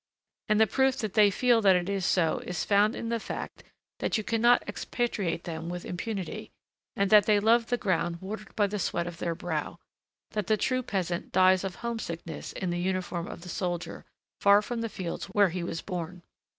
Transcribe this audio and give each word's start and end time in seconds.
And 0.49 0.59
the 0.59 0.65
proof 0.65 0.97
that 0.97 1.13
they 1.13 1.29
feel 1.29 1.61
that 1.61 1.75
it 1.75 1.87
is 1.87 2.07
so 2.07 2.39
is 2.43 2.65
found 2.65 2.95
in 2.95 3.09
the 3.09 3.19
fact 3.19 3.63
that 3.99 4.17
you 4.17 4.23
cannot 4.23 4.67
expatriate 4.67 5.43
them 5.43 5.69
with 5.69 5.85
impunity, 5.85 6.49
and 6.95 7.11
that 7.11 7.27
they 7.27 7.39
love 7.39 7.67
the 7.67 7.77
ground 7.77 8.19
watered 8.19 8.55
by 8.55 8.65
the 8.65 8.79
sweat 8.79 9.05
of 9.05 9.19
their 9.19 9.35
brow, 9.35 9.77
that 10.31 10.47
the 10.47 10.57
true 10.57 10.81
peasant 10.81 11.31
dies 11.31 11.63
of 11.63 11.75
homesickness 11.85 12.51
in 12.53 12.71
the 12.71 12.79
uniform 12.79 13.27
of 13.27 13.41
the 13.41 13.49
soldier, 13.49 14.03
far 14.39 14.63
from 14.63 14.81
the 14.81 14.89
fields 14.89 15.25
where 15.25 15.49
he 15.49 15.63
was 15.63 15.83
born. 15.83 16.23